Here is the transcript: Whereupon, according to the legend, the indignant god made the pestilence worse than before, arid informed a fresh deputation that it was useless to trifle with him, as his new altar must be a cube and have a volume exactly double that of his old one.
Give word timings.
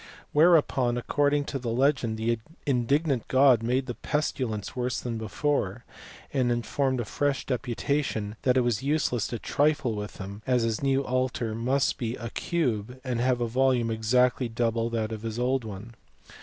Whereupon, 0.31 0.97
according 0.97 1.45
to 1.45 1.59
the 1.59 1.69
legend, 1.69 2.17
the 2.17 2.39
indignant 2.65 3.27
god 3.27 3.61
made 3.61 3.85
the 3.85 3.93
pestilence 3.93 4.75
worse 4.75 4.99
than 4.99 5.19
before, 5.19 5.85
arid 6.33 6.49
informed 6.49 6.99
a 6.99 7.05
fresh 7.05 7.45
deputation 7.45 8.35
that 8.41 8.57
it 8.57 8.61
was 8.61 8.81
useless 8.81 9.27
to 9.27 9.37
trifle 9.37 9.93
with 9.93 10.17
him, 10.17 10.41
as 10.47 10.63
his 10.63 10.81
new 10.81 11.03
altar 11.05 11.53
must 11.53 11.99
be 11.99 12.15
a 12.15 12.31
cube 12.31 12.99
and 13.03 13.21
have 13.21 13.41
a 13.41 13.47
volume 13.47 13.91
exactly 13.91 14.49
double 14.49 14.89
that 14.89 15.11
of 15.11 15.21
his 15.21 15.37
old 15.37 15.63
one. 15.63 15.93